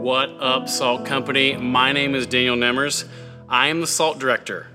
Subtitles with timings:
[0.00, 1.58] What up, Salt Company?
[1.58, 3.04] My name is Daniel Nemers.
[3.50, 4.68] I am the salt director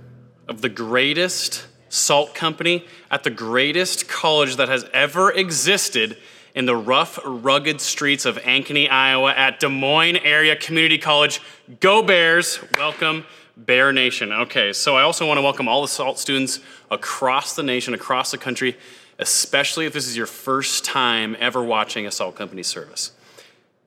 [0.48, 6.17] of the greatest salt company at the greatest college that has ever existed
[6.53, 11.42] in the rough, rugged streets of Ankeny, Iowa at Des Moines Area Community College.
[11.80, 12.60] Go Bears!
[12.78, 13.26] Welcome,
[13.57, 14.32] Bear Nation.
[14.32, 16.60] Okay, so I also want to welcome all the SALT students
[16.92, 18.78] across the nation, across the country,
[19.18, 23.12] especially if this is your first time ever watching a SALT Company service.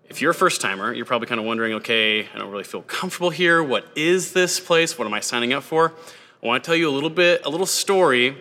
[0.09, 2.81] If you're a first timer, you're probably kind of wondering, okay, I don't really feel
[2.81, 3.63] comfortable here.
[3.63, 4.99] What is this place?
[4.99, 5.93] What am I signing up for?
[6.43, 8.35] I want to tell you a little bit, a little story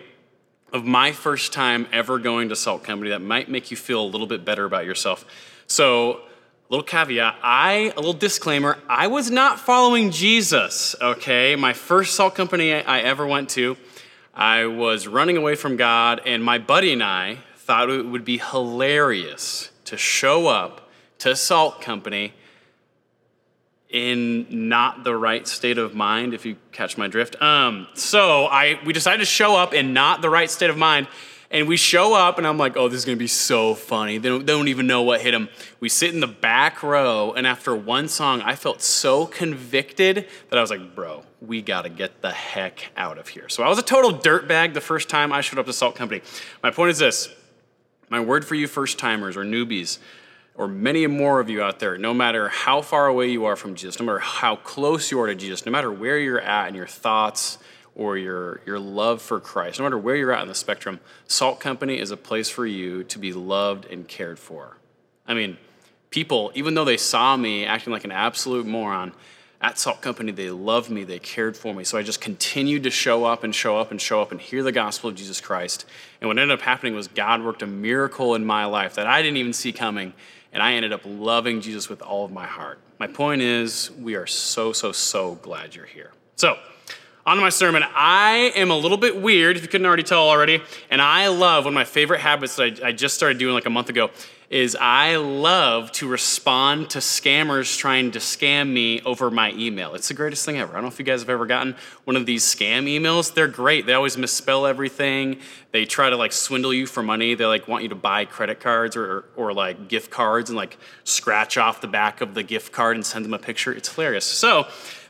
[0.72, 4.08] of my first time ever going to Salt Company that might make you feel a
[4.08, 5.26] little bit better about yourself.
[5.66, 11.54] So, a little caveat, I, a little disclaimer, I was not following Jesus, okay?
[11.54, 13.76] My first Salt Company I ever went to,
[14.32, 18.38] I was running away from God, and my buddy and I thought it would be
[18.38, 20.87] hilarious to show up
[21.18, 22.32] to Salt Company
[23.90, 27.40] in not the right state of mind, if you catch my drift.
[27.40, 31.08] Um, so I we decided to show up in not the right state of mind.
[31.50, 34.18] And we show up, and I'm like, oh, this is gonna be so funny.
[34.18, 35.48] They don't, they don't even know what hit them.
[35.80, 40.58] We sit in the back row, and after one song, I felt so convicted that
[40.58, 43.48] I was like, bro, we gotta get the heck out of here.
[43.48, 46.20] So I was a total dirtbag the first time I showed up to Salt Company.
[46.62, 47.30] My point is this
[48.10, 49.98] my word for you, first timers or newbies,
[50.58, 53.76] or many more of you out there, no matter how far away you are from
[53.76, 56.74] Jesus, no matter how close you are to Jesus, no matter where you're at in
[56.74, 57.58] your thoughts
[57.94, 60.98] or your, your love for Christ, no matter where you're at in the spectrum,
[61.28, 64.76] Salt Company is a place for you to be loved and cared for.
[65.28, 65.58] I mean,
[66.10, 69.12] people, even though they saw me acting like an absolute moron,
[69.60, 71.82] at Salt Company, they loved me, they cared for me.
[71.82, 74.62] So I just continued to show up and show up and show up and hear
[74.62, 75.84] the gospel of Jesus Christ.
[76.20, 79.20] And what ended up happening was God worked a miracle in my life that I
[79.20, 80.12] didn't even see coming
[80.52, 82.78] and I ended up loving Jesus with all of my heart.
[82.98, 86.12] My point is, we are so, so, so glad you're here.
[86.36, 86.58] So,
[87.28, 87.84] on my sermon.
[87.94, 91.64] I am a little bit weird, if you couldn't already tell already, and I love
[91.64, 94.10] one of my favorite habits that I, I just started doing like a month ago
[94.48, 99.94] is I love to respond to scammers trying to scam me over my email.
[99.94, 100.72] It's the greatest thing ever.
[100.72, 103.34] I don't know if you guys have ever gotten one of these scam emails.
[103.34, 103.84] They're great.
[103.84, 105.40] They always misspell everything.
[105.72, 107.34] They try to like swindle you for money.
[107.34, 110.78] They like want you to buy credit cards or, or like gift cards and like
[111.04, 113.74] scratch off the back of the gift card and send them a picture.
[113.74, 114.24] It's hilarious.
[114.24, 114.66] So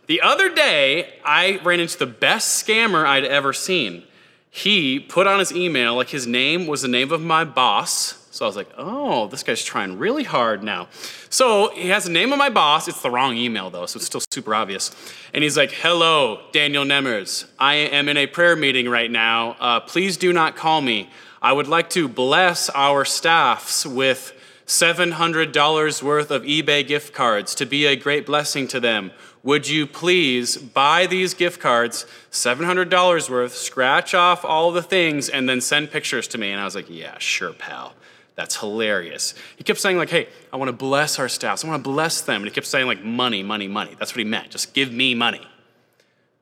[0.09, 4.03] the other day, I ran into the best scammer I'd ever seen.
[4.51, 8.45] He put on his email, like his name was the name of my boss, so
[8.45, 10.89] I was like, oh, this guy's trying really hard now.
[11.29, 12.87] So he has the name of my boss.
[12.87, 14.95] It's the wrong email, though, so it's still super obvious.
[15.35, 17.47] And he's like, hello, Daniel Nemers.
[17.59, 19.57] I am in a prayer meeting right now.
[19.61, 21.11] Uh, please do not call me.
[21.43, 24.33] I would like to bless our staffs with
[24.69, 29.13] $700 worth of eBay gift cards to be a great blessing to them.
[29.43, 35.49] Would you please buy these gift cards, $700 worth, scratch off all the things, and
[35.49, 36.53] then send pictures to me?
[36.53, 37.95] And I was like, yeah, sure, pal.
[38.35, 39.33] That's hilarious.
[39.57, 41.65] He kept saying, like, hey, I want to bless our staffs.
[41.65, 42.43] I want to bless them.
[42.43, 43.97] And he kept saying, like, money, money, money.
[43.99, 44.51] That's what he meant.
[44.51, 45.49] Just give me money.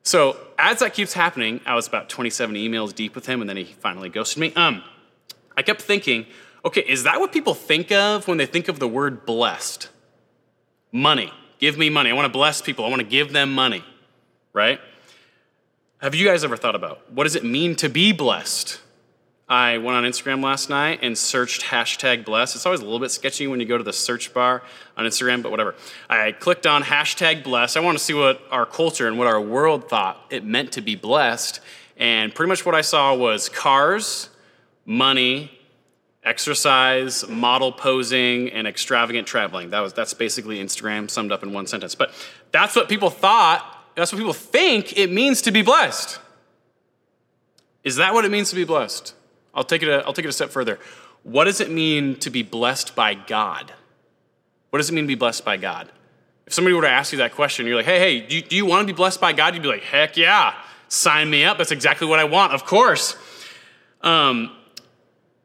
[0.02, 3.56] So as that keeps happening, I was about 27 emails deep with him, and then
[3.56, 4.52] he finally ghosted me.
[4.54, 4.82] Um,
[5.56, 6.26] I kept thinking,
[6.66, 9.88] okay, is that what people think of when they think of the word blessed?
[10.92, 11.32] Money.
[11.58, 12.10] Give me money.
[12.10, 12.84] I want to bless people.
[12.84, 13.84] I want to give them money,
[14.52, 14.80] right?
[16.02, 18.80] Have you guys ever thought about what does it mean to be blessed?
[19.48, 22.56] I went on Instagram last night and searched hashtag blessed.
[22.56, 24.62] It's always a little bit sketchy when you go to the search bar
[24.96, 25.76] on Instagram, but whatever.
[26.10, 27.76] I clicked on hashtag blessed.
[27.76, 30.80] I want to see what our culture and what our world thought it meant to
[30.80, 31.60] be blessed.
[31.96, 34.30] And pretty much what I saw was cars,
[34.84, 35.55] money,
[36.26, 39.70] exercise, model posing, and extravagant traveling.
[39.70, 41.94] That was that's basically Instagram summed up in one sentence.
[41.94, 42.12] But
[42.52, 43.64] that's what people thought,
[43.94, 46.18] that's what people think it means to be blessed.
[47.84, 49.14] Is that what it means to be blessed?
[49.54, 50.80] I'll take it a, I'll take it a step further.
[51.22, 53.72] What does it mean to be blessed by God?
[54.70, 55.90] What does it mean to be blessed by God?
[56.46, 58.56] If somebody were to ask you that question, you're like, hey, hey, do you, do
[58.56, 59.54] you want to be blessed by God?
[59.54, 60.54] You'd be like, heck yeah,
[60.88, 61.58] sign me up.
[61.58, 63.16] That's exactly what I want, of course.
[64.02, 64.55] Um,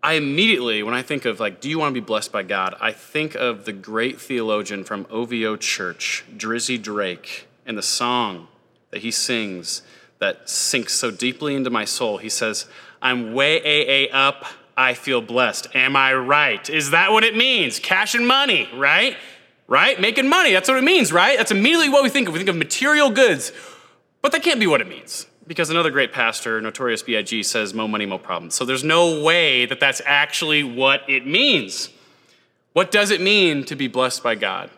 [0.04, 2.76] I immediately, when I think of like, do you want to be blessed by God?
[2.82, 8.48] I think of the great theologian from OVO Church, Drizzy Drake, and the song
[8.90, 9.84] that he sings
[10.18, 12.18] that sinks so deeply into my soul.
[12.18, 12.66] He says,
[13.02, 14.46] I'm way AA up.
[14.76, 15.68] I feel blessed.
[15.76, 16.68] Am I right?
[16.70, 17.78] Is that what it means?
[17.78, 19.18] Cash and money, right?
[19.68, 20.00] Right?
[20.02, 20.52] Making money.
[20.52, 21.38] That's what it means, right?
[21.38, 22.34] That's immediately what we think of.
[22.34, 23.52] We think of material goods.
[24.22, 27.86] But that can't be what it means because another great pastor, Notorious B.I.G., says, Mo
[27.86, 28.56] money, mo problems.
[28.56, 31.90] So there's no way that that's actually what it means.
[32.72, 34.70] What does it mean to be blessed by God?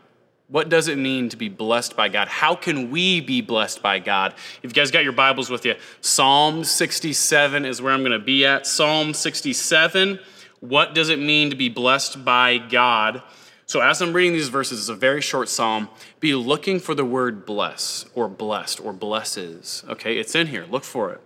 [0.48, 2.28] What does it mean to be blessed by God?
[2.28, 4.34] How can we be blessed by God?
[4.64, 8.18] If you guys got your Bibles with you, Psalm 67 is where I'm going to
[8.18, 8.66] be at.
[8.66, 10.18] Psalm 67.
[10.60, 13.22] What does it mean to be blessed by God?
[13.65, 15.89] So, as I'm reading these verses, it's a very short psalm.
[16.19, 19.83] Be looking for the word bless or blessed or blesses.
[19.89, 20.65] Okay, it's in here.
[20.69, 21.21] Look for it.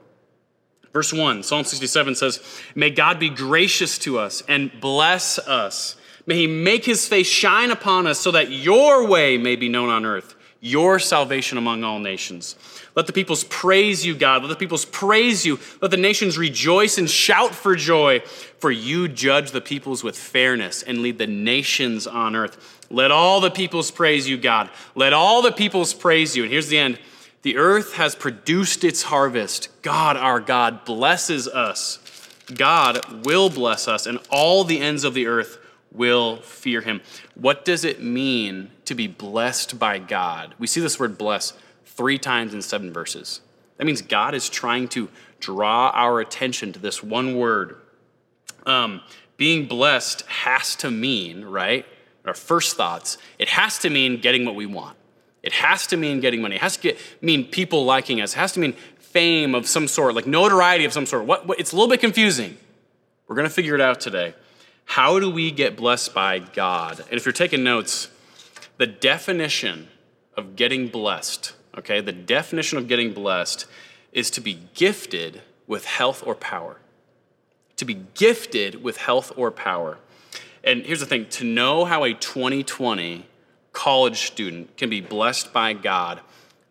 [0.94, 2.42] Verse 1, Psalm 67 says,
[2.74, 5.96] May God be gracious to us and bless us.
[6.26, 9.90] May he make his face shine upon us so that your way may be known
[9.90, 12.56] on earth, your salvation among all nations.
[12.98, 14.42] Let the peoples praise you, God.
[14.42, 15.60] Let the peoples praise you.
[15.84, 18.22] Let the nations rejoice and shout for joy.
[18.58, 22.88] For you judge the peoples with fairness and lead the nations on earth.
[22.90, 24.72] Let all the peoples praise you, God.
[24.96, 26.42] Let all the peoples praise you.
[26.42, 26.98] And here's the end
[27.44, 29.70] the earth has produced its harvest.
[29.84, 32.00] God, our God, blesses us.
[32.52, 35.60] God will bless us, and all the ends of the earth
[35.92, 37.02] will fear him.
[37.36, 40.56] What does it mean to be blessed by God?
[40.58, 41.54] We see this word bless
[41.88, 43.42] three times in seven verses.
[43.78, 47.78] That means God is trying to draw our attention to this one word.
[48.66, 49.02] Um,
[49.38, 51.86] being blessed has to mean, right?
[52.26, 54.98] Our first thoughts, it has to mean getting what we want.
[55.44, 56.56] It has to mean getting money.
[56.56, 58.34] It has to get, mean people liking us.
[58.34, 61.26] It has to mean fame of some sort, like notoriety of some sort.
[61.26, 62.58] What, what, it's a little bit confusing.
[63.28, 64.34] We're going to figure it out today.
[64.86, 67.00] How do we get blessed by God?
[67.00, 68.10] And if you're taking notes,
[68.78, 69.88] the definition
[70.36, 73.66] of getting blessed, okay, the definition of getting blessed
[74.12, 76.78] is to be gifted with health or power.
[77.78, 79.98] To be gifted with health or power.
[80.64, 83.26] And here's the thing to know how a 2020
[83.74, 86.22] college student can be blessed by God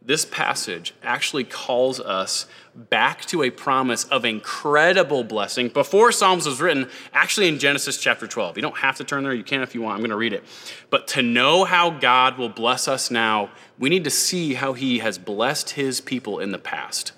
[0.07, 6.61] this passage actually calls us back to a promise of incredible blessing before Psalms was
[6.61, 8.57] written, actually in Genesis chapter 12.
[8.57, 9.95] You don't have to turn there, you can if you want.
[9.95, 10.45] I'm going to read it.
[10.91, 14.99] But to know how God will bless us now, we need to see how he
[14.99, 17.13] has blessed his people in the past.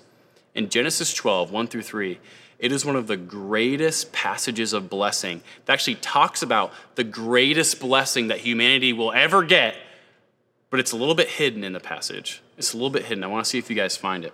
[0.55, 2.19] In Genesis 12, 1 through 3,
[2.57, 7.79] it is one of the greatest passages of blessing that actually talks about the greatest
[7.79, 9.75] blessing that humanity will ever get
[10.69, 12.41] but it's a little bit hidden in the passage.
[12.57, 13.23] It's a little bit hidden.
[13.23, 14.33] I want to see if you guys find it.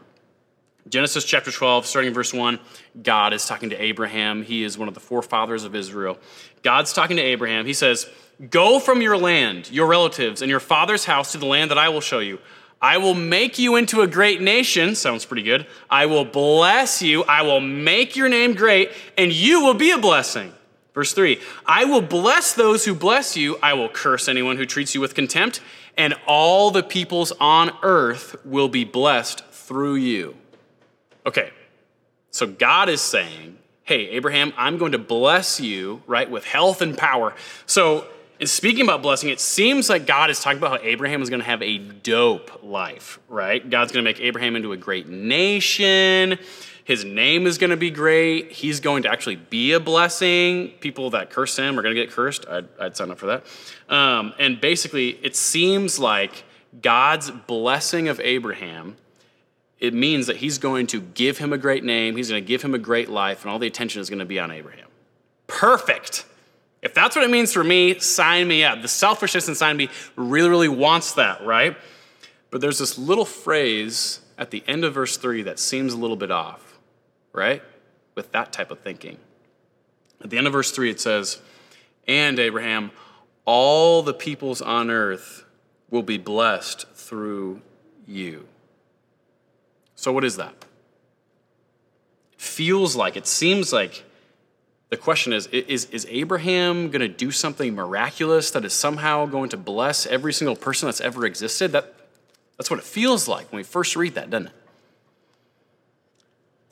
[0.87, 2.59] Genesis chapter 12, starting in verse 1,
[3.01, 4.43] God is talking to Abraham.
[4.43, 6.19] He is one of the forefathers of Israel.
[6.61, 7.65] God's talking to Abraham.
[7.65, 8.07] He says,
[8.51, 11.89] Go from your land, your relatives, and your father's house to the land that I
[11.89, 12.39] will show you.
[12.81, 14.93] I will make you into a great nation.
[14.93, 15.65] Sounds pretty good.
[15.89, 17.23] I will bless you.
[17.23, 20.53] I will make your name great, and you will be a blessing.
[20.93, 23.57] Verse 3 I will bless those who bless you.
[23.63, 25.61] I will curse anyone who treats you with contempt
[25.97, 30.35] and all the peoples on earth will be blessed through you.
[31.25, 31.49] Okay,
[32.29, 36.97] so God is saying, hey, Abraham, I'm going to bless you, right, with health and
[36.97, 37.33] power.
[37.65, 38.07] So,
[38.39, 41.39] in speaking about blessing, it seems like God is talking about how Abraham is going
[41.39, 43.67] to have a dope life, right?
[43.67, 46.37] God's going to make Abraham into a great nation.
[46.83, 48.51] His name is going to be great.
[48.51, 50.71] He's going to actually be a blessing.
[50.81, 52.45] People that curse him are going to get cursed.
[52.47, 53.45] I'd, I'd sign up for that.
[53.87, 56.43] Um, and basically, it seems like
[56.81, 58.97] God's blessing of Abraham,
[59.79, 62.61] it means that he's going to give him a great name, he's going to give
[62.61, 64.87] him a great life, and all the attention is going to be on Abraham.
[65.47, 66.25] Perfect.
[66.81, 68.81] If that's what it means for me, sign me up.
[68.81, 71.75] The selfishness inside me really, really wants that, right?
[72.51, 76.15] But there's this little phrase at the end of verse 3 that seems a little
[76.15, 76.65] bit off
[77.35, 77.61] right?
[78.15, 79.17] With that type of thinking.
[80.23, 81.41] At the end of verse 3, it says,
[82.07, 82.91] And Abraham,
[83.43, 85.43] all the peoples on earth
[85.89, 87.61] will be blessed through
[88.07, 88.47] you.
[89.95, 90.53] So, what is that?
[92.33, 94.03] It feels like, it seems like
[94.89, 99.49] the question is is, is Abraham going to do something miraculous that is somehow going
[99.49, 101.71] to bless every single person that's ever existed?
[101.71, 101.93] That,
[102.57, 104.53] that's what it feels like when we first read that, doesn't it?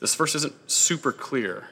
[0.00, 1.68] This verse isn't super clear.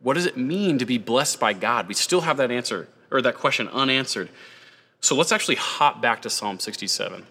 [0.00, 1.88] What does it mean to be blessed by God?
[1.88, 4.28] We still have that answer or that question unanswered.
[5.00, 7.26] So let's actually hop back to Psalm 67.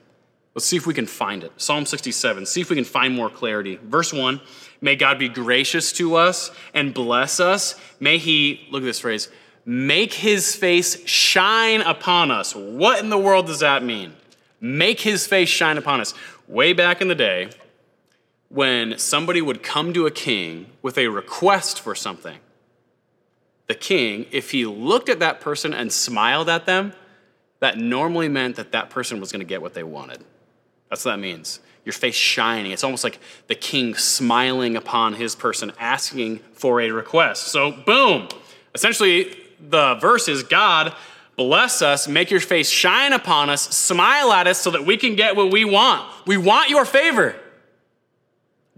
[0.55, 1.51] Let's see if we can find it.
[1.57, 3.77] Psalm 67, see if we can find more clarity.
[3.83, 4.39] Verse 1
[4.81, 7.75] May God be gracious to us and bless us.
[7.99, 9.29] May He, look at this phrase,
[9.65, 12.55] make His face shine upon us.
[12.55, 14.13] What in the world does that mean?
[14.61, 16.13] Make His face shine upon us.
[16.47, 17.49] Way back in the day,
[18.47, 22.37] when somebody would come to a king with a request for something,
[23.67, 26.93] the king, if he looked at that person and smiled at them,
[27.59, 30.23] that normally meant that that person was going to get what they wanted.
[30.89, 31.59] That's what that means.
[31.83, 32.71] Your face shining.
[32.71, 37.47] It's almost like the king smiling upon his person, asking for a request.
[37.47, 38.27] So, boom.
[38.73, 40.95] Essentially, the verse is God,
[41.35, 45.15] Bless us, make your face shine upon us, smile at us so that we can
[45.15, 46.09] get what we want.
[46.25, 47.35] We want your favor.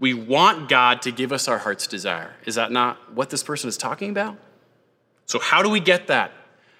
[0.00, 2.34] We want God to give us our heart's desire.
[2.46, 4.36] Is that not what this person is talking about?
[5.26, 6.32] So, how do we get that?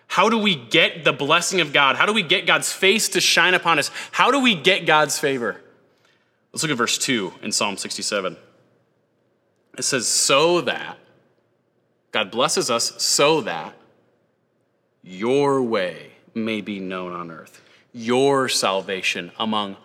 [0.08, 1.96] How do we get the blessing of God?
[1.96, 3.90] How do we get God's face to shine upon us?
[4.10, 5.60] How do we get God's favor?
[6.52, 8.36] Let's look at verse 2 in Psalm 67.
[9.76, 10.98] It says, So that,
[12.10, 13.74] God blesses us so that
[15.02, 17.62] your way may be known on earth,
[17.92, 19.76] your salvation among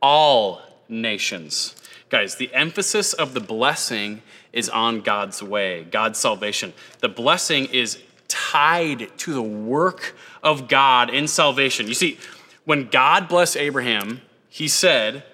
[0.00, 1.74] all nations.
[2.08, 4.22] Guys, the emphasis of the blessing
[4.52, 6.72] is on God's way, God's salvation.
[7.00, 7.98] The blessing is
[8.32, 11.86] tied to the work of God in salvation.
[11.86, 12.18] You see,
[12.64, 15.24] when God blessed Abraham, he said,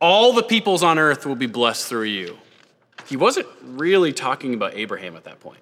[0.00, 2.38] All the peoples on earth will be blessed through you.
[3.06, 5.60] He wasn't really talking about Abraham at that point.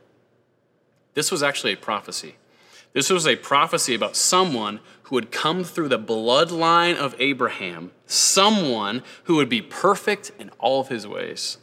[1.13, 2.37] This was actually a prophecy.
[2.95, 9.03] This was a prophecy about someone who would come through the bloodline of Abraham, someone
[9.25, 11.59] who would be perfect in all of his ways,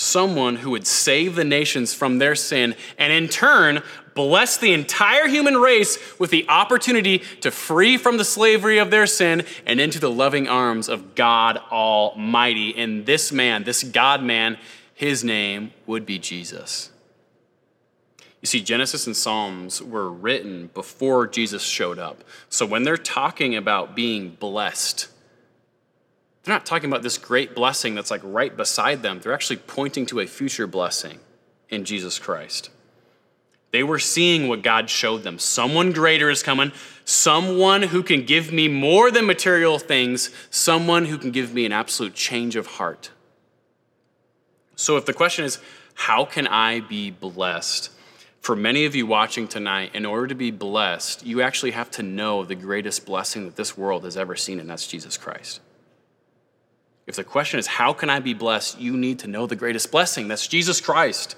[0.00, 3.82] someone who would save the nations from their sin, and in turn,
[4.14, 9.06] bless the entire human race with the opportunity to free from the slavery of their
[9.06, 12.74] sin and into the loving arms of God Almighty.
[12.76, 14.56] And this man, this God man,
[14.94, 16.90] his name would be Jesus.
[18.40, 22.24] You see, Genesis and Psalms were written before Jesus showed up.
[22.48, 25.08] So when they're talking about being blessed,
[26.42, 29.20] they're not talking about this great blessing that's like right beside them.
[29.20, 31.20] They're actually pointing to a future blessing
[31.68, 32.70] in Jesus Christ.
[33.72, 35.38] They were seeing what God showed them.
[35.38, 36.72] Someone greater is coming,
[37.04, 41.72] someone who can give me more than material things, someone who can give me an
[41.72, 43.10] absolute change of heart.
[44.74, 45.58] So if the question is,
[45.94, 47.90] how can I be blessed?
[48.40, 52.02] For many of you watching tonight, in order to be blessed, you actually have to
[52.02, 55.60] know the greatest blessing that this world has ever seen, and that's Jesus Christ.
[57.10, 58.78] If the question is, how can I be blessed?
[58.78, 60.28] You need to know the greatest blessing.
[60.28, 61.34] That's Jesus Christ.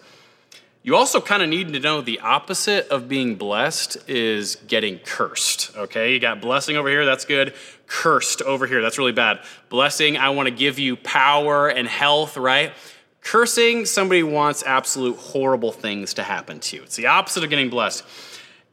[0.83, 5.75] You also kind of need to know the opposite of being blessed is getting cursed.
[5.75, 7.55] Okay, you got blessing over here, that's good.
[7.87, 9.41] Cursed over here, that's really bad.
[9.71, 12.75] Blessing, I want to give you power and health, right?
[13.23, 16.83] Cursing, somebody wants absolute horrible things to happen to you.
[16.83, 18.05] It's the opposite of getting blessed.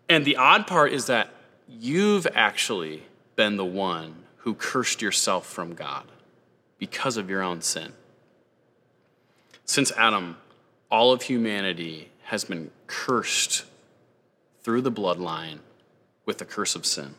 [0.10, 1.30] And the odd part is that
[1.70, 3.04] you've actually
[3.38, 6.04] been the one who cursed yourself from God
[6.80, 7.94] because of your own sin.
[9.66, 10.38] Since Adam,
[10.90, 13.66] all of humanity has been cursed
[14.64, 15.60] through the bloodline
[16.26, 17.16] with the curse of sin.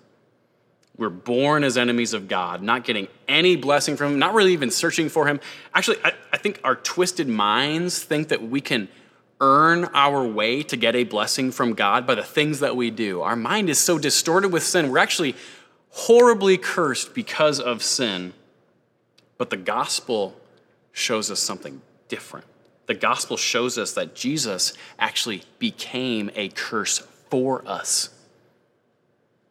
[0.96, 4.70] We're born as enemies of God, not getting any blessing from Him, not really even
[4.70, 5.40] searching for Him.
[5.74, 8.88] Actually, I, I think our twisted minds think that we can
[9.40, 13.22] earn our way to get a blessing from God by the things that we do.
[13.22, 14.90] Our mind is so distorted with sin.
[14.90, 15.34] We're actually
[15.90, 18.34] horribly cursed because of sin.
[19.40, 20.38] But the gospel
[20.92, 22.44] shows us something different.
[22.84, 26.98] The gospel shows us that Jesus actually became a curse
[27.30, 28.10] for us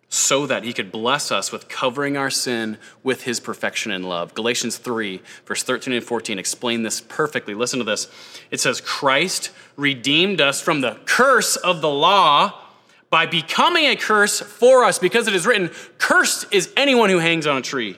[0.07, 4.35] so that he could bless us with covering our sin with his perfection and love.
[4.35, 7.55] Galatians 3, verse 13 and 14 explain this perfectly.
[7.55, 8.11] Listen to this.
[8.51, 12.61] It says, Christ redeemed us from the curse of the law
[13.09, 17.47] by becoming a curse for us, because it is written, Cursed is anyone who hangs
[17.47, 17.97] on a tree.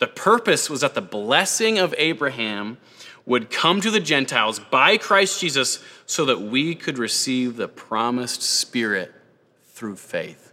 [0.00, 2.78] The purpose was that the blessing of Abraham
[3.26, 8.42] would come to the Gentiles by Christ Jesus so that we could receive the promised
[8.42, 9.12] Spirit
[9.66, 10.52] through faith.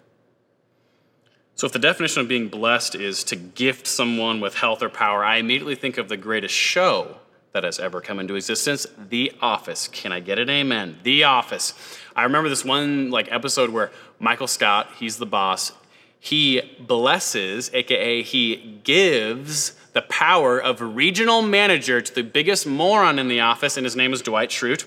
[1.56, 5.24] So, if the definition of being blessed is to gift someone with health or power,
[5.24, 7.18] I immediately think of the greatest show
[7.54, 9.88] that has ever come into existence, The Office.
[9.88, 10.98] Can I get an amen?
[11.02, 11.74] The Office.
[12.16, 15.72] I remember this one like episode where Michael Scott, he's the boss,
[16.20, 23.28] he blesses, aka he gives the power of regional manager to the biggest moron in
[23.28, 24.86] the office, and his name is Dwight Schrute.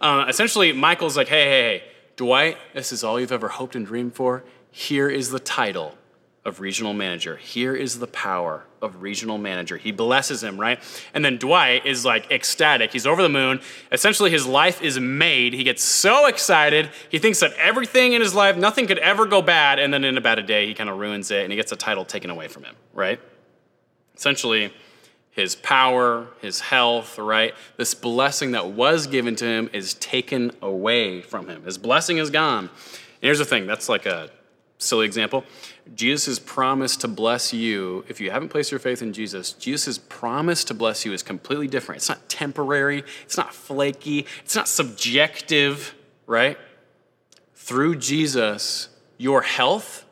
[0.00, 1.84] Uh, essentially, Michael's like, hey, hey, hey,
[2.16, 4.44] Dwight, this is all you've ever hoped and dreamed for.
[4.70, 5.96] Here is the title
[6.44, 7.36] of regional manager.
[7.36, 9.76] Here is the power of regional manager.
[9.76, 10.78] He blesses him, right?
[11.14, 12.92] And then Dwight is like ecstatic.
[12.92, 13.60] He's over the moon.
[13.90, 15.54] Essentially, his life is made.
[15.54, 16.90] He gets so excited.
[17.08, 19.78] He thinks that everything in his life, nothing could ever go bad.
[19.78, 21.76] And then in about a day, he kind of ruins it and he gets a
[21.76, 23.20] title taken away from him, right?
[24.16, 24.72] Essentially,
[25.30, 27.54] his power, his health, right?
[27.78, 31.64] This blessing that was given to him is taken away from him.
[31.64, 32.64] His blessing is gone.
[32.64, 32.70] And
[33.22, 34.30] here's the thing that's like a
[34.76, 35.44] silly example.
[35.94, 40.64] Jesus' promise to bless you, if you haven't placed your faith in Jesus, Jesus' promise
[40.64, 41.98] to bless you is completely different.
[41.98, 45.94] It's not temporary, it's not flaky, it's not subjective,
[46.26, 46.58] right?
[47.54, 50.04] Through Jesus, your health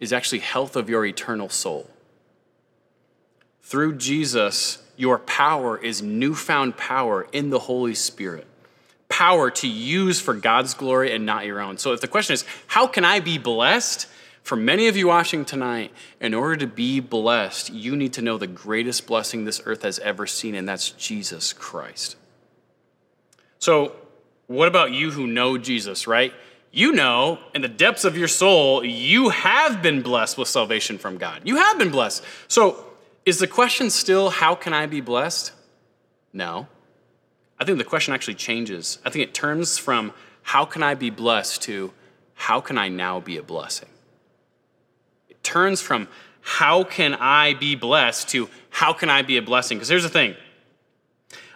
[0.00, 1.88] is actually health of your eternal soul.
[3.62, 8.46] Through Jesus, your power is newfound power in the Holy Spirit.
[9.08, 11.78] Power to use for God's glory and not your own.
[11.78, 14.06] So, if the question is, how can I be blessed?
[14.42, 18.38] For many of you watching tonight, in order to be blessed, you need to know
[18.38, 22.16] the greatest blessing this earth has ever seen, and that's Jesus Christ.
[23.58, 23.94] So,
[24.46, 26.32] what about you who know Jesus, right?
[26.72, 31.18] You know, in the depths of your soul, you have been blessed with salvation from
[31.18, 31.42] God.
[31.44, 32.24] You have been blessed.
[32.48, 32.84] So,
[33.26, 35.52] is the question still, how can I be blessed?
[36.32, 36.66] No.
[37.58, 38.98] I think the question actually changes.
[39.04, 41.92] I think it turns from, how can I be blessed to,
[42.34, 43.88] how can I now be a blessing?
[45.42, 46.08] Turns from,
[46.40, 49.78] how can I be blessed to, how can I be a blessing?
[49.78, 50.36] Because here's the thing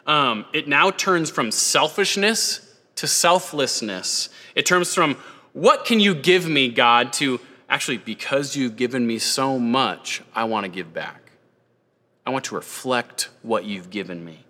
[0.07, 2.61] um, it now turns from selfishness
[2.97, 4.29] to selflessness.
[4.55, 5.17] It turns from,
[5.53, 10.45] what can you give me, God, to actually, because you've given me so much, I
[10.45, 11.33] want to give back.
[12.27, 14.45] I want to reflect what you've given me.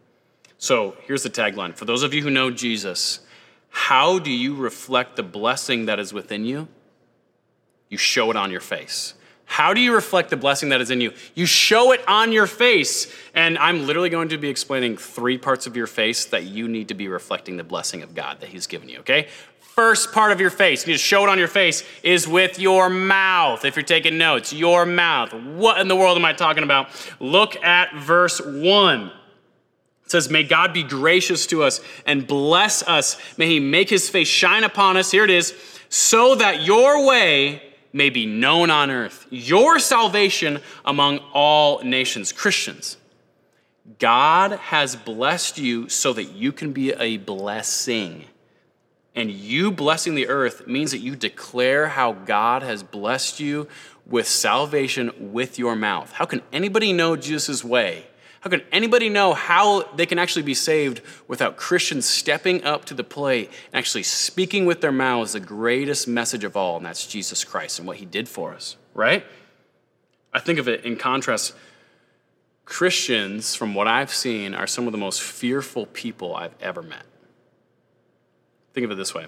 [0.59, 3.21] So here's the tagline for those of you who know Jesus,
[3.69, 6.69] how do you reflect the blessing that is within you?
[7.89, 9.15] You show it on your face.
[9.47, 11.13] How do you reflect the blessing that is in you?
[11.35, 13.15] You show it on your face.
[13.35, 16.89] And I'm literally going to be explaining three parts of your face that you need
[16.89, 19.29] to be reflecting the blessing of God that He's given you, okay?
[19.61, 22.61] First part of your face, you need to show it on your face, is with
[22.61, 23.65] your mouth.
[23.65, 25.35] If you're taking notes, your mouth.
[25.35, 26.89] What in the world am I talking about?
[27.19, 29.07] Look at verse 1.
[30.05, 33.19] It says, May God be gracious to us and bless us.
[33.37, 35.11] May He make His face shine upon us.
[35.11, 35.55] Here it is,
[35.89, 42.33] so that your way may be known on earth, your salvation among all nations.
[42.33, 42.99] Christians,
[43.99, 48.25] God has blessed you so that you can be a blessing.
[49.15, 53.69] And you blessing the earth means that you declare how God has blessed you
[54.05, 56.13] with salvation with your mouth.
[56.13, 58.07] How can anybody know Jesus' way?
[58.45, 62.93] How can anybody know how they can actually be saved without Christians stepping up to
[62.95, 67.07] the plate and actually speaking with their mouths the greatest message of all, and that's
[67.07, 69.25] Jesus Christ and what he did for us, right?
[70.31, 71.55] I think of it in contrast.
[72.67, 77.07] Christians, from what I've seen, are some of the most fearful people I've ever met.
[78.75, 79.25] Think of it this way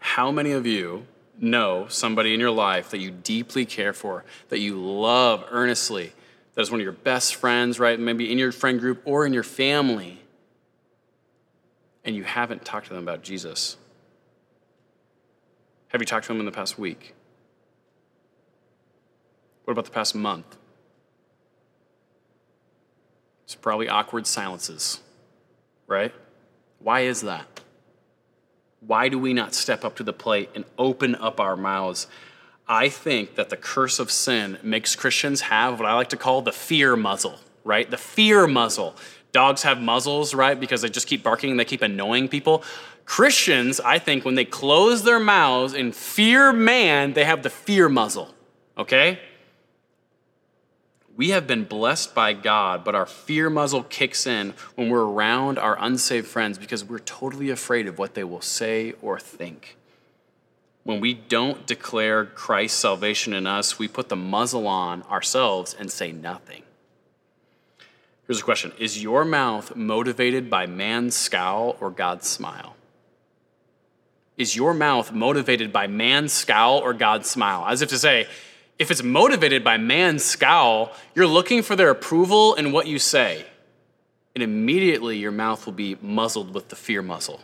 [0.00, 1.06] How many of you
[1.38, 6.12] know somebody in your life that you deeply care for, that you love earnestly,
[6.58, 8.00] that is one of your best friends, right?
[8.00, 10.18] Maybe in your friend group or in your family,
[12.04, 13.76] and you haven't talked to them about Jesus?
[15.86, 17.14] Have you talked to them in the past week?
[19.66, 20.56] What about the past month?
[23.44, 24.98] It's probably awkward silences,
[25.86, 26.12] right?
[26.80, 27.60] Why is that?
[28.80, 32.08] Why do we not step up to the plate and open up our mouths
[32.68, 36.42] I think that the curse of sin makes Christians have what I like to call
[36.42, 37.90] the fear muzzle, right?
[37.90, 38.94] The fear muzzle.
[39.32, 40.58] Dogs have muzzles, right?
[40.58, 42.62] Because they just keep barking and they keep annoying people.
[43.06, 47.88] Christians, I think, when they close their mouths and fear man, they have the fear
[47.88, 48.34] muzzle,
[48.76, 49.18] okay?
[51.16, 55.58] We have been blessed by God, but our fear muzzle kicks in when we're around
[55.58, 59.78] our unsaved friends because we're totally afraid of what they will say or think
[60.84, 65.90] when we don't declare Christ's salvation in us, we put the muzzle on ourselves and
[65.90, 66.62] say nothing.
[68.26, 72.76] Here's a question Is your mouth motivated by man's scowl or God's smile?
[74.36, 77.66] Is your mouth motivated by man's scowl or God's smile?
[77.66, 78.28] As if to say,
[78.78, 83.44] if it's motivated by man's scowl, you're looking for their approval in what you say.
[84.34, 87.40] And immediately your mouth will be muzzled with the fear muzzle.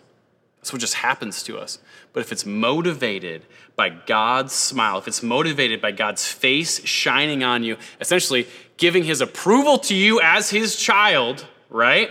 [0.65, 1.79] That's what just happens to us.
[2.15, 3.45] But if it's motivated
[3.77, 8.47] by God's smile, if it's motivated by God's face shining on you, essentially
[8.79, 12.09] giving his approval to you as his child, right?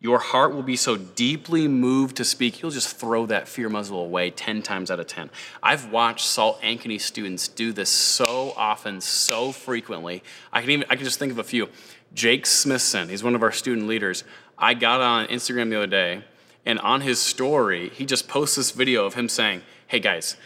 [0.00, 4.00] Your heart will be so deeply moved to speak, you'll just throw that fear muzzle
[4.00, 5.30] away 10 times out of 10.
[5.62, 10.24] I've watched Salt Ankeny students do this so often, so frequently.
[10.52, 11.68] I can even I can just think of a few.
[12.14, 14.24] Jake Smithson, he's one of our student leaders.
[14.58, 16.24] I got on Instagram the other day
[16.64, 20.36] and on his story, he just posts this video of him saying, Hey guys,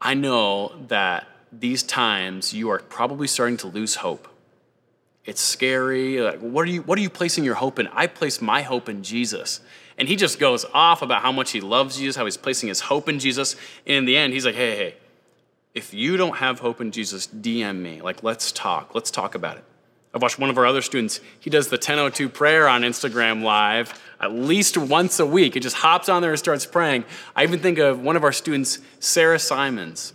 [0.00, 4.28] I know that these times you are probably starting to lose hope.
[5.24, 6.20] It's scary.
[6.20, 7.88] Like, what are you what are you placing your hope in?
[7.88, 9.60] I place my hope in Jesus.
[9.96, 12.80] And he just goes off about how much he loves Jesus, how he's placing his
[12.80, 13.54] hope in Jesus.
[13.86, 14.94] And in the end, he's like, hey, hey,
[15.72, 18.00] if you don't have hope in Jesus, DM me.
[18.00, 18.94] Like, let's talk.
[18.94, 19.64] Let's talk about it.
[20.12, 24.00] I've watched one of our other students, he does the 1002 prayer on Instagram Live
[24.20, 25.56] at least once a week.
[25.56, 27.04] It just hops on there and starts praying.
[27.34, 30.12] I even think of one of our students, Sarah Simons.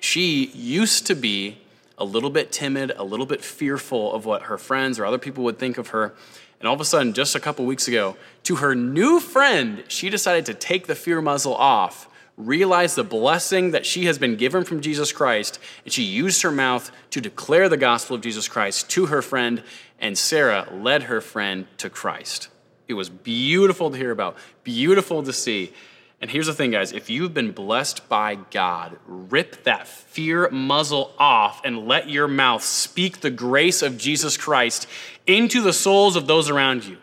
[0.00, 1.58] She used to be
[1.98, 5.44] a little bit timid, a little bit fearful of what her friends or other people
[5.44, 6.14] would think of her.
[6.60, 10.10] And all of a sudden, just a couple weeks ago, to her new friend, she
[10.10, 14.64] decided to take the fear muzzle off, realize the blessing that she has been given
[14.64, 18.90] from Jesus Christ, and she used her mouth to declare the gospel of Jesus Christ
[18.90, 19.62] to her friend,
[19.98, 22.48] and Sarah led her friend to Christ.
[22.88, 25.72] It was beautiful to hear about, beautiful to see.
[26.20, 31.12] And here's the thing, guys if you've been blessed by God, rip that fear muzzle
[31.18, 34.86] off and let your mouth speak the grace of Jesus Christ
[35.26, 36.98] into the souls of those around you.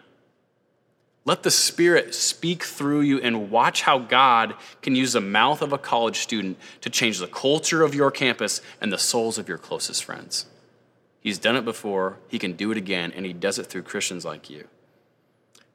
[1.25, 5.71] Let the Spirit speak through you and watch how God can use the mouth of
[5.71, 9.57] a college student to change the culture of your campus and the souls of your
[9.57, 10.47] closest friends.
[11.21, 14.25] He's done it before, He can do it again, and He does it through Christians
[14.25, 14.67] like you.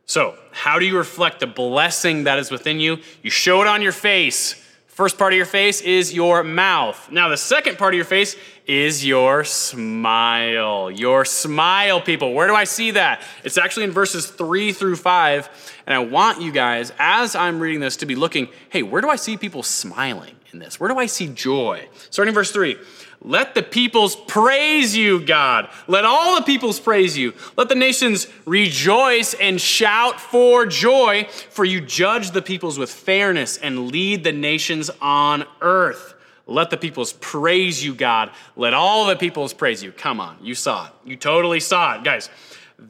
[0.09, 2.97] So, how do you reflect the blessing that is within you?
[3.23, 4.55] You show it on your face.
[4.87, 7.13] First part of your face is your mouth.
[7.13, 8.35] Now, the second part of your face
[8.67, 10.91] is your smile.
[10.91, 12.33] Your smile, people.
[12.33, 13.21] Where do I see that?
[13.45, 15.51] It's actually in verses three through five.
[15.87, 19.11] And I want you guys, as I'm reading this, to be looking hey, where do
[19.11, 20.81] I see people smiling in this?
[20.81, 21.87] Where do I see joy?
[22.09, 22.79] Starting verse three.
[23.21, 25.69] Let the peoples praise you, God.
[25.89, 27.35] Let all the peoples praise you.
[27.57, 33.57] Let the nations rejoice and shout for joy, for you judge the peoples with fairness
[33.57, 36.15] and lead the nations on earth.
[36.47, 38.31] Let the peoples praise you, God.
[38.57, 39.93] Let all the peoples praise you.
[39.93, 40.93] Come on, you saw it.
[41.05, 42.05] You totally saw it.
[42.05, 42.31] Guys,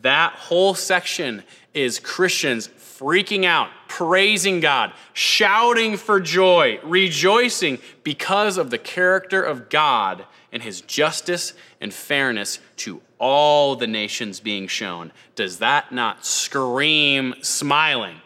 [0.03, 1.43] that whole section
[1.75, 9.69] is Christians freaking out, praising God, shouting for joy, rejoicing because of the character of
[9.69, 15.13] God and his justice and fairness to all the nations being shown.
[15.35, 18.17] Does that not scream smiling?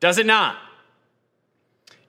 [0.00, 0.56] Does it not?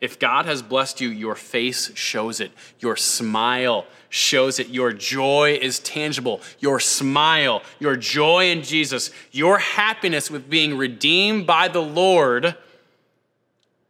[0.01, 2.51] If God has blessed you, your face shows it.
[2.79, 4.69] Your smile shows it.
[4.69, 6.41] Your joy is tangible.
[6.59, 12.55] Your smile, your joy in Jesus, your happiness with being redeemed by the Lord,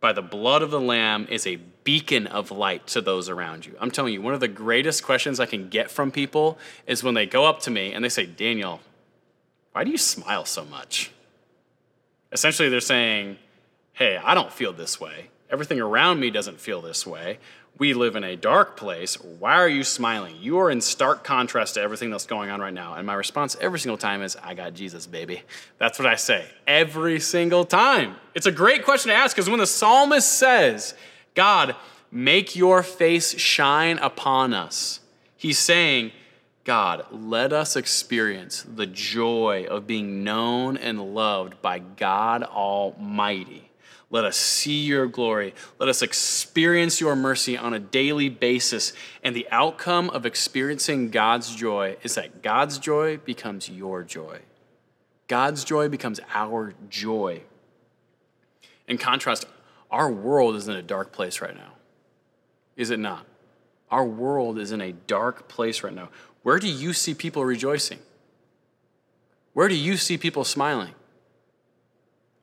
[0.02, 3.76] by the blood of the Lamb, is a beacon of light to those around you.
[3.80, 7.14] I'm telling you, one of the greatest questions I can get from people is when
[7.14, 8.80] they go up to me and they say, Daniel,
[9.74, 11.12] why do you smile so much?
[12.32, 13.38] Essentially, they're saying,
[13.94, 15.30] Hey, I don't feel this way.
[15.52, 17.40] Everything around me doesn't feel this way.
[17.78, 19.16] We live in a dark place.
[19.16, 20.36] Why are you smiling?
[20.40, 22.96] You are in stark contrast to everything that's going on right now.
[22.96, 25.44] And my response every single time is, I got Jesus, baby.
[25.78, 28.16] That's what I say every single time.
[28.36, 30.94] It's a great question to ask because when the psalmist says,
[31.36, 31.76] God,
[32.12, 35.00] make your face shine upon us,
[35.38, 36.12] he's saying,
[36.66, 43.69] God, let us experience the joy of being known and loved by God Almighty.
[44.12, 45.54] Let us see your glory.
[45.78, 48.94] Let us experience your mercy on a daily basis.
[49.24, 54.40] And the outcome of experiencing God's joy is that God's joy becomes your joy.
[55.28, 57.44] God's joy becomes our joy.
[58.88, 59.46] In contrast,
[59.92, 61.74] our world is in a dark place right now.
[62.76, 63.26] Is it not?
[63.92, 66.10] Our world is in a dark place right now.
[66.42, 68.00] Where do you see people rejoicing?
[69.54, 70.94] Where do you see people smiling?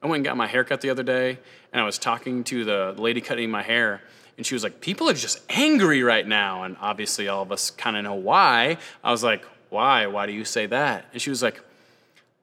[0.02, 1.38] I went and got my hair cut the other day,
[1.72, 4.02] and I was talking to the lady cutting my hair,
[4.36, 6.64] and she was like, People are just angry right now.
[6.64, 8.78] And obviously, all of us kind of know why.
[9.02, 10.06] I was like, Why?
[10.06, 11.06] Why do you say that?
[11.12, 11.60] And she was like,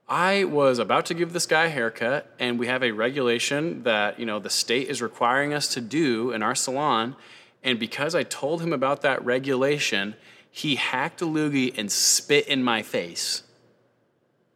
[0.07, 4.19] I was about to give this guy a haircut, and we have a regulation that
[4.19, 7.15] you know the state is requiring us to do in our salon.
[7.63, 10.15] And because I told him about that regulation,
[10.51, 13.43] he hacked a loogie and spit in my face.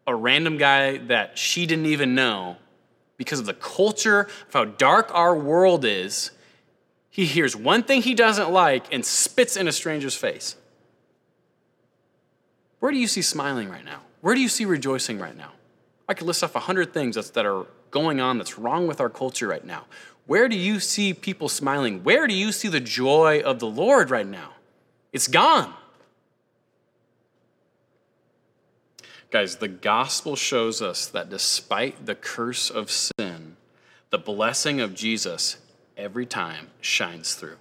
[0.05, 2.57] A random guy that she didn't even know
[3.17, 6.31] because of the culture of how dark our world is,
[7.09, 10.55] he hears one thing he doesn't like and spits in a stranger's face.
[12.79, 14.01] Where do you see smiling right now?
[14.21, 15.51] Where do you see rejoicing right now?
[16.07, 19.01] I could list off a hundred things that's, that are going on that's wrong with
[19.01, 19.85] our culture right now.
[20.27, 22.03] Where do you see people smiling?
[22.03, 24.51] Where do you see the joy of the Lord right now?
[25.11, 25.73] It's gone.
[29.29, 33.57] Guys, the gospel shows us that despite the curse of sin,
[34.09, 35.57] the blessing of Jesus
[35.97, 37.57] every time shines through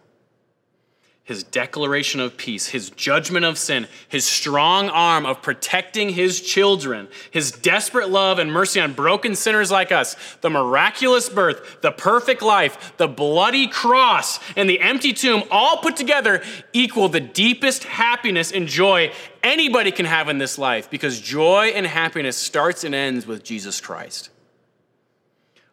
[1.27, 7.09] his declaration of peace, his judgment of sin, his strong arm of protecting his children,
[7.33, 12.43] his desperate love and mercy on broken sinners like us, the miraculous birth, the perfect
[12.43, 18.53] life, the bloody cross, and the empty tomb all put together equal the deepest happiness
[18.53, 19.11] and joy
[19.43, 23.81] anybody can have in this life because joy and happiness starts and ends with Jesus
[23.81, 24.31] Christ.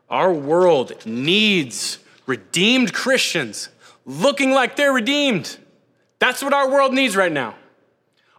[0.10, 3.70] Our world needs redeemed Christians
[4.06, 5.58] looking like they're redeemed.
[6.20, 7.56] That's what our world needs right now.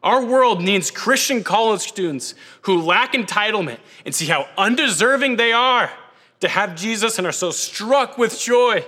[0.02, 5.90] Our world needs Christian college students who lack entitlement and see how undeserving they are
[6.40, 8.84] to have Jesus and are so struck with joy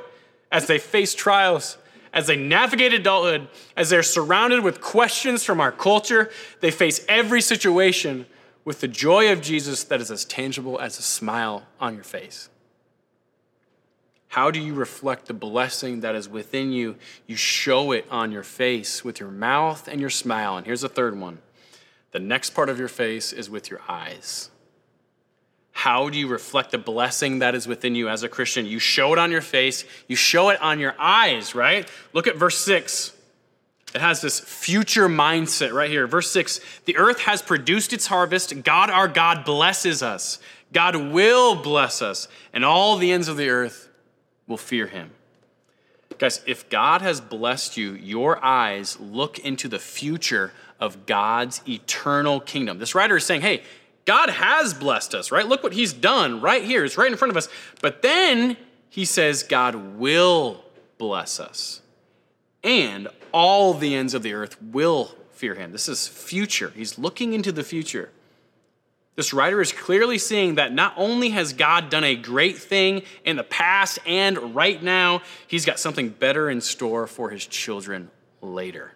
[0.53, 1.79] as they face trials,
[2.13, 6.31] as they navigate adulthood, as they're surrounded with questions from our culture.
[6.61, 8.27] They face every situation
[8.67, 12.51] with the joy of Jesus that is as tangible as a smile on your face.
[14.37, 16.97] How do you reflect the blessing that is within you?
[17.27, 20.59] You show it on your face with your mouth and your smile.
[20.59, 21.39] And here's the third one
[22.13, 24.51] the next part of your face is with your eyes.
[25.73, 28.67] How do you reflect the blessing that is within you as a Christian?
[28.67, 31.91] You show it on your face, you show it on your eyes, right?
[32.13, 33.15] Look at verse 6.
[33.95, 36.07] It has this future mindset right here.
[36.07, 38.63] Verse 6 The earth has produced its harvest.
[38.65, 40.41] God, our God, blesses us.
[40.75, 43.86] God will bless us, and all the ends of the earth
[44.47, 45.11] will fear him.
[46.19, 52.41] Guys, if God has blessed you, your eyes look into the future of God's eternal
[52.41, 52.79] kingdom.
[52.79, 53.63] This writer is saying, hey,
[54.05, 55.47] God has blessed us, right?
[55.47, 56.85] Look what he's done right here.
[56.85, 57.49] It's right in front of us.
[57.83, 58.57] But then
[58.89, 60.65] he says, God will
[60.97, 61.83] bless us.
[62.63, 65.73] And all the ends of the earth will fear him.
[65.73, 66.73] This is future.
[66.75, 68.11] He's looking into the future.
[69.17, 73.37] This writer is clearly seeing that not only has God done a great thing in
[73.37, 78.11] the past and right now, he's got something better in store for his children
[78.43, 78.93] later.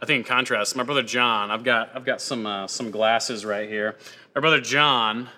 [0.00, 3.46] I think in contrast, my brother John, I've got, I've got some, uh, some glasses
[3.46, 3.96] right here.
[4.34, 5.30] My brother John,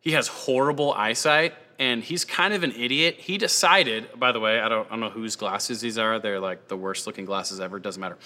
[0.00, 3.16] he has horrible eyesight and he's kind of an idiot.
[3.18, 6.20] He decided, by the way, I don't, I don't know whose glasses these are.
[6.20, 7.80] They're like the worst looking glasses ever.
[7.80, 8.16] Doesn't matter.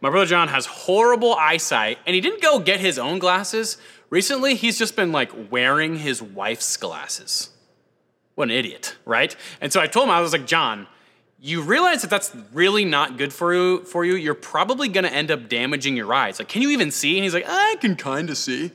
[0.00, 3.76] My brother John has horrible eyesight and he didn't go get his own glasses.
[4.10, 7.50] Recently, he's just been like wearing his wife's glasses.
[8.34, 9.36] What an idiot, right?
[9.60, 10.88] And so I told him, I was like, John,
[11.40, 15.12] you realize that that's really not good for you for you you're probably going to
[15.12, 17.96] end up damaging your eyes like can you even see and he's like i can
[17.96, 18.70] kind of see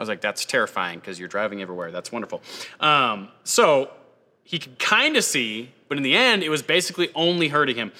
[0.00, 2.42] i was like that's terrifying because you're driving everywhere that's wonderful
[2.80, 3.90] um, so
[4.42, 7.92] he could kind of see but in the end it was basically only hurting him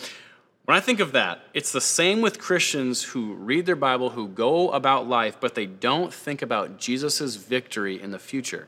[0.65, 4.27] when i think of that it's the same with christians who read their bible who
[4.27, 8.67] go about life but they don't think about jesus' victory in the future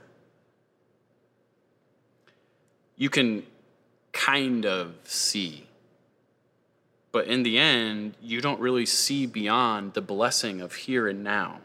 [3.02, 3.42] you can
[4.12, 5.66] kind of see.
[7.10, 11.60] But in the end, you don't really see beyond the blessing of here and now.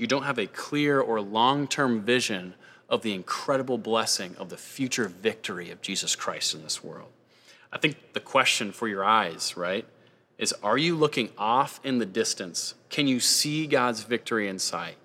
[0.00, 2.54] You don't have a clear or long term vision
[2.88, 7.10] of the incredible blessing of the future victory of Jesus Christ in this world.
[7.70, 9.84] I think the question for your eyes, right,
[10.38, 12.72] is are you looking off in the distance?
[12.88, 14.96] Can you see God's victory in sight?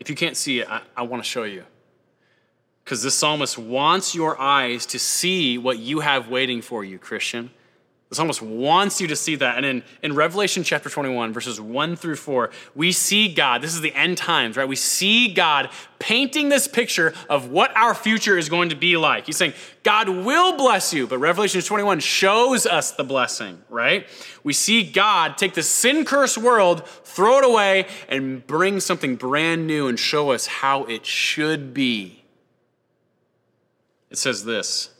[0.00, 1.62] If you can't see it, I, I want to show you
[2.82, 7.50] because this psalmist wants your eyes to see what you have waiting for you, Christian.
[8.08, 9.58] The psalmist wants you to see that.
[9.58, 13.82] And in, in Revelation chapter 21, verses 1 through 4, we see God, this is
[13.82, 14.66] the end times, right?
[14.66, 15.68] We see God
[15.98, 19.26] painting this picture of what our future is going to be like.
[19.26, 24.06] He's saying, God will bless you, but Revelation 21 shows us the blessing, right?
[24.42, 29.66] We see God take the sin cursed world, throw it away, and bring something brand
[29.66, 32.24] new and show us how it should be.
[34.08, 34.94] It says this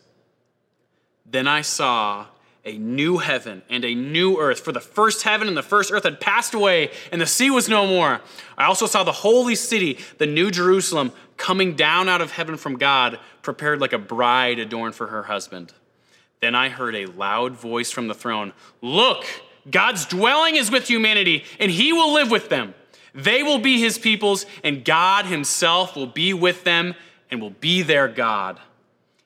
[1.24, 2.26] Then I saw
[2.68, 6.04] a new heaven and a new earth, for the first heaven and the first earth
[6.04, 8.20] had passed away, and the sea was no more.
[8.56, 12.76] I also saw the holy city, the new Jerusalem, coming down out of heaven from
[12.76, 15.72] God, prepared like a bride adorned for her husband.
[16.40, 18.52] Then I heard a loud voice from the throne
[18.82, 19.24] Look,
[19.70, 22.74] God's dwelling is with humanity, and he will live with them.
[23.14, 26.94] They will be his peoples, and God himself will be with them
[27.30, 28.60] and will be their God.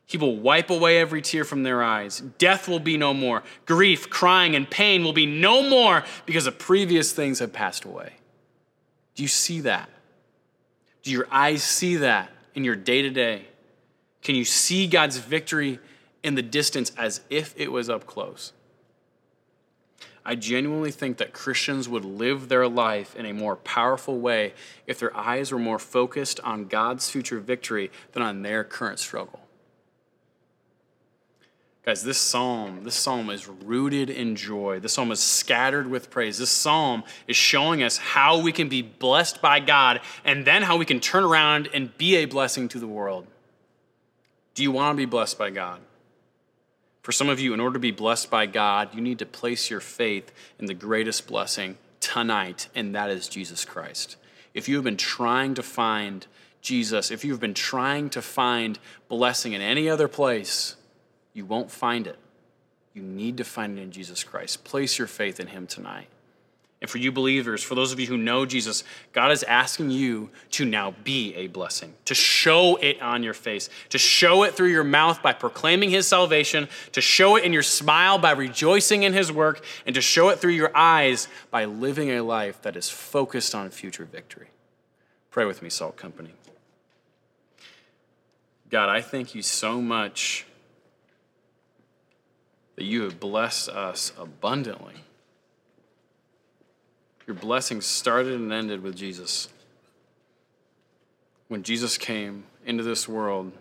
[0.06, 2.20] He will wipe away every tear from their eyes.
[2.38, 3.42] Death will be no more.
[3.64, 8.14] Grief, crying, and pain will be no more because the previous things have passed away.
[9.14, 9.88] Do you see that?
[11.02, 13.46] Do your eyes see that in your day to day?
[14.22, 15.78] Can you see God's victory
[16.22, 18.52] in the distance as if it was up close?
[20.24, 24.54] I genuinely think that Christians would live their life in a more powerful way
[24.86, 29.40] if their eyes were more focused on God's future victory than on their current struggle.
[31.84, 34.78] Guys, this psalm, this psalm is rooted in joy.
[34.78, 36.38] This psalm is scattered with praise.
[36.38, 40.76] This psalm is showing us how we can be blessed by God and then how
[40.76, 43.26] we can turn around and be a blessing to the world.
[44.54, 45.80] Do you want to be blessed by God?
[47.02, 49.68] For some of you, in order to be blessed by God, you need to place
[49.68, 54.16] your faith in the greatest blessing tonight, and that is Jesus Christ.
[54.54, 56.28] If you have been trying to find
[56.60, 60.76] Jesus, if you've been trying to find blessing in any other place,
[61.32, 62.18] you won't find it.
[62.94, 64.64] You need to find it in Jesus Christ.
[64.64, 66.08] Place your faith in Him tonight.
[66.82, 70.30] And for you believers, for those of you who know Jesus, God is asking you
[70.50, 74.70] to now be a blessing, to show it on your face, to show it through
[74.70, 79.12] your mouth by proclaiming his salvation, to show it in your smile by rejoicing in
[79.12, 82.90] his work, and to show it through your eyes by living a life that is
[82.90, 84.48] focused on future victory.
[85.30, 86.32] Pray with me, Salt Company.
[88.70, 90.46] God, I thank you so much
[92.76, 95.04] that you have blessed us abundantly.
[97.26, 99.48] Your blessing started and ended with Jesus.
[101.48, 103.52] When Jesus came into this world,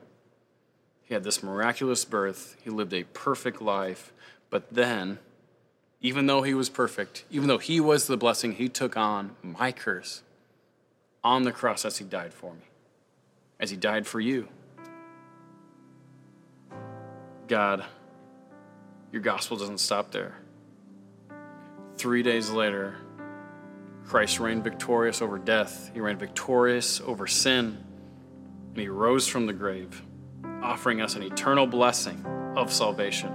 [1.04, 2.56] he had this miraculous birth.
[2.64, 4.14] He lived a perfect life.
[4.50, 5.20] But then,
[6.02, 9.72] even though he was perfect, even though he was the blessing, he took on my
[9.72, 10.24] curse
[11.24, 12.62] on the cross as he died for me,
[13.60, 14.48] as he died for you.
[17.48, 17.86] God,
[19.12, 20.36] your gospel doesn't stop there.
[21.98, 22.96] Three days later,
[24.06, 27.84] Christ reigned victorious over death, he reigned victorious over sin,
[28.70, 30.02] and he rose from the grave,
[30.62, 33.32] offering us an eternal blessing of salvation.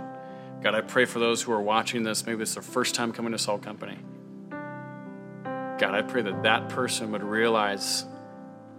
[0.63, 3.33] God, I pray for those who are watching this, maybe it's their first time coming
[3.33, 3.99] to Salt Company.
[5.79, 8.05] God, I pray that that person would realize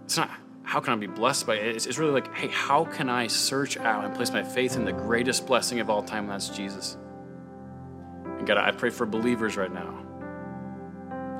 [0.04, 0.30] it's not
[0.68, 1.86] how can I be blessed by it?
[1.86, 4.92] It's, really like, hey, how can I search out and place my faith in the
[4.92, 6.24] greatest blessing of all time?
[6.24, 6.98] And That's Jesus.
[8.24, 10.04] And God, I pray for believers right now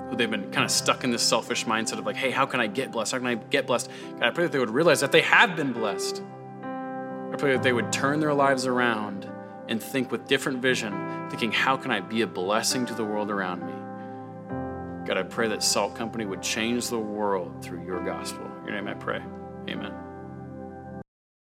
[0.09, 2.59] who they've been kind of stuck in this selfish mindset of like, hey, how can
[2.59, 3.13] I get blessed?
[3.13, 3.91] How can I get blessed?
[4.13, 6.23] God, I pray that they would realize that they have been blessed.
[6.63, 9.31] I pray that they would turn their lives around
[9.69, 13.31] and think with different vision, thinking, how can I be a blessing to the world
[13.31, 15.07] around me?
[15.07, 18.51] God, I pray that Salt Company would change the world through your gospel.
[18.69, 19.23] Your name I pray.
[19.71, 20.08] Amen.